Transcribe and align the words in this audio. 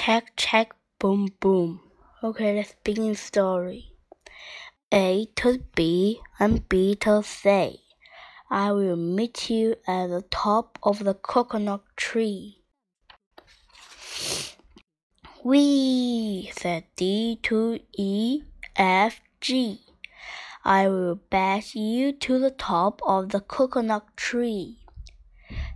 check, 0.00 0.32
check, 0.34 0.72
boom, 0.98 1.28
boom. 1.40 1.78
Okay, 2.24 2.56
let's 2.56 2.74
begin 2.82 3.14
story. 3.14 3.92
A 4.90 5.26
to 5.36 5.58
B 5.74 6.22
and 6.38 6.66
B 6.70 6.94
to 7.02 7.22
C, 7.22 7.80
I 8.50 8.72
will 8.72 8.96
meet 8.96 9.50
you 9.50 9.76
at 9.86 10.06
the 10.06 10.24
top 10.30 10.78
of 10.82 11.04
the 11.04 11.12
coconut 11.12 11.82
tree. 11.96 12.62
We 15.44 16.50
said 16.56 16.84
D 16.96 17.38
to 17.42 17.80
E 17.92 18.40
F 18.76 19.20
G. 19.42 19.80
I 20.64 20.88
will 20.88 21.16
bash 21.16 21.74
you 21.74 22.12
to 22.24 22.38
the 22.38 22.50
top 22.50 23.02
of 23.06 23.28
the 23.28 23.40
coconut 23.40 24.06
tree. 24.16 24.78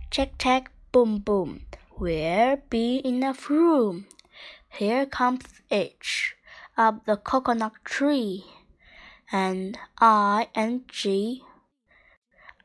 Check, 0.09 0.39
check, 0.39 0.71
boom, 0.91 1.19
boom. 1.19 1.61
Where 1.91 2.57
be 2.71 3.01
enough 3.05 3.51
room? 3.51 4.07
Here 4.77 5.05
comes 5.05 5.45
H 5.71 6.35
up 6.77 7.05
the 7.05 7.15
coconut 7.15 7.71
tree, 7.85 8.43
and 9.31 9.77
I 10.01 10.49
and 10.53 10.85
G, 10.89 11.43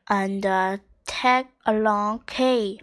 and 0.09 0.45
uh, 0.45 0.79
tag 1.07 1.47
along 1.65 2.23
K, 2.27 2.79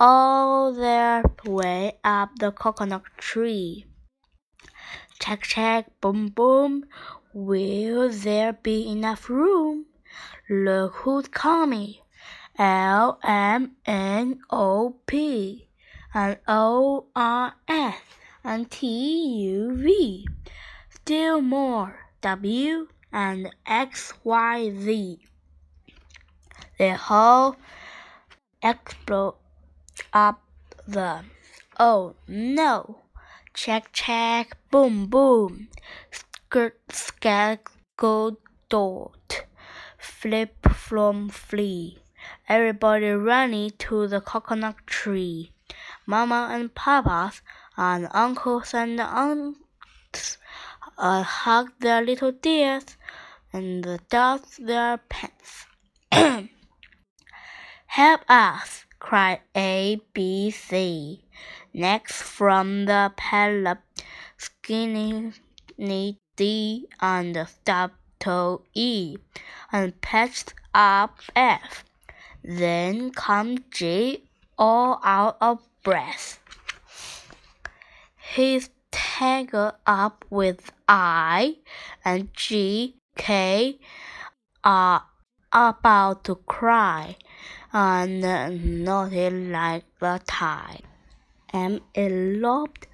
all 0.00 0.72
their 0.72 1.22
way 1.44 1.98
up 2.02 2.30
the 2.38 2.50
coconut 2.50 3.02
tree. 3.18 3.84
Check, 5.20 5.42
check, 5.42 6.00
boom, 6.00 6.28
boom. 6.28 6.86
Will 7.34 8.08
there 8.08 8.54
be 8.54 8.88
enough 8.88 9.28
room? 9.28 9.84
Look 10.48 10.94
who's 10.94 11.28
coming. 11.28 11.96
L 12.58 13.18
M 13.22 13.76
N 13.84 14.40
O 14.48 14.96
P 15.06 15.68
and 16.14 16.38
O 16.48 17.08
R 17.14 17.54
S 17.68 18.00
and 18.44 18.70
T 18.70 18.86
U 18.86 19.74
V. 19.76 20.26
Still 20.90 21.40
more 21.40 22.06
W 22.20 22.88
and 23.12 23.50
X 23.66 24.12
Y 24.24 24.72
Z. 24.78 25.18
The 26.78 26.96
whole 26.96 27.56
explode 28.62 29.34
up 30.12 30.42
the 30.86 31.24
oh 31.78 32.14
no. 32.26 33.02
Check 33.54 33.92
check 33.92 34.56
boom 34.70 35.06
boom. 35.06 35.68
Skirt 36.10 36.78
scarecrow 36.90 38.38
dot. 38.68 39.44
Flip 39.98 40.68
from 40.68 41.28
flea. 41.28 41.98
Everybody 42.48 43.10
running 43.10 43.72
to 43.78 44.06
the 44.06 44.20
coconut 44.20 44.76
tree. 44.86 45.52
Mama 46.06 46.48
and 46.50 46.74
papas 46.74 47.42
and 47.76 48.08
uncles 48.12 48.74
and 48.74 49.00
aunts 49.00 50.38
uh, 50.98 51.22
hug 51.22 51.72
their 51.80 52.02
little 52.02 52.32
dears 52.32 52.96
and 53.52 54.00
dust 54.08 54.64
their 54.64 54.98
pants. 55.08 55.66
Help 57.86 58.20
us! 58.28 58.86
cried 58.98 59.40
A, 59.56 60.00
B, 60.14 60.50
C. 60.50 61.24
Next 61.74 62.22
from 62.22 62.84
the 62.86 63.12
pallet, 63.16 63.78
skinny 64.38 65.32
D 66.36 66.86
and 67.00 67.48
stub 67.48 67.90
toe 68.20 68.62
E, 68.74 69.16
and 69.72 70.00
patched 70.00 70.54
up 70.72 71.18
F. 71.34 71.84
Then 72.44 73.10
come 73.10 73.64
G, 73.70 74.24
all 74.56 75.00
out 75.02 75.36
of 75.40 75.68
breath. 75.82 76.38
He's 78.34 78.70
tangled 78.90 79.74
up 79.86 80.24
with 80.30 80.72
I 80.88 81.56
and 82.02 82.32
G, 82.32 82.96
K 83.14 83.78
are 84.64 85.04
about 85.52 86.24
to 86.24 86.36
cry 86.36 87.16
and 87.74 88.84
naughty 88.86 89.28
like 89.28 89.84
the 90.00 90.18
tide. 90.26 90.80
M 91.52 91.80
is 91.94 92.40
lopped, 92.40 92.86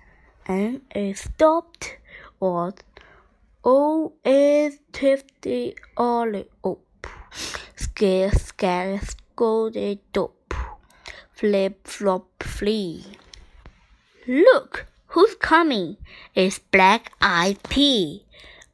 N 0.49 0.81
is 0.93 1.21
stopped, 1.21 1.99
or 2.41 2.75
O 3.63 4.15
is 4.25 4.81
twisty 4.91 5.77
all 5.97 6.35
up. 6.65 7.07
Scare, 7.77 8.33
scare, 8.33 9.01
scolded 9.03 10.01
dope. 10.13 10.53
Flip, 11.33 11.87
flop, 11.87 12.43
flee. 12.43 13.05
Look, 14.27 14.87
who's 15.19 15.35
coming? 15.35 15.97
It's 16.33 16.61
Black 16.61 17.11
Eyed 17.21 17.61
P. 17.69 18.23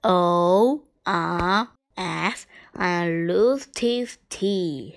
O 0.04 0.82
R 1.06 1.68
S 1.96 2.46
and 2.76 3.26
lose 3.26 3.66
his 3.74 4.18
T. 4.28 4.94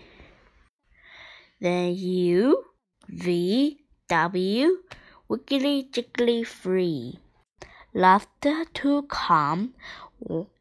Then 1.62 1.96
U 1.96 2.66
V 3.08 3.80
W 4.10 4.80
wiggly 5.30 5.88
jiggly 5.90 6.46
free. 6.46 7.18
Laughter 7.94 8.66
to 8.84 9.04
come 9.04 9.74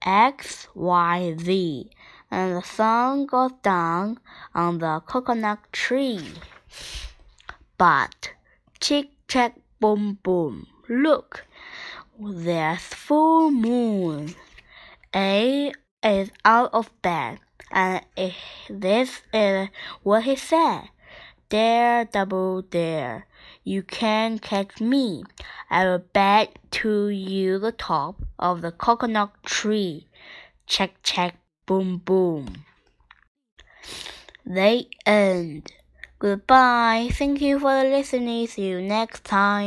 X 0.05 0.69
Y 0.77 1.35
Z 1.37 1.91
and 2.31 2.57
the 2.57 2.63
sun 2.63 3.27
goes 3.27 3.51
down 3.61 4.21
on 4.55 4.79
the 4.79 5.03
coconut 5.05 5.59
tree. 5.73 6.23
But 7.77 8.35
chick 8.79 9.09
check 9.27 9.57
boom 9.81 10.19
boom 10.23 10.69
look 10.89 11.47
there's 12.19 12.81
full 12.81 13.51
moon. 13.51 14.35
A 15.15 15.73
is 16.03 16.31
out 16.45 16.71
of 16.73 16.91
bed, 17.03 17.41
and 17.71 18.03
this 18.71 19.23
is 19.33 19.69
what 20.03 20.25
he 20.25 20.37
said. 20.37 20.89
Dare, 21.49 22.07
double 22.07 22.63
dare, 22.63 23.27
you 23.65 23.83
can 23.83 24.39
catch 24.39 24.81
me. 24.81 25.25
I 25.71 25.85
will 25.85 26.05
bet 26.13 26.59
to 26.83 27.09
you 27.09 27.59
the 27.59 27.73
top 27.73 28.23
of 28.39 28.63
the 28.63 28.73
coconut 28.73 29.31
tree. 29.45 30.09
Check, 30.67 31.03
check, 31.03 31.37
boom, 31.67 31.99
boom. 31.99 32.65
They 34.45 34.89
end. 35.05 35.71
Goodbye. 36.19 37.11
Thank 37.13 37.43
you 37.43 37.59
for 37.59 37.83
listening. 37.83 38.47
See 38.47 38.69
you 38.69 38.81
next 38.81 39.23
time. 39.23 39.65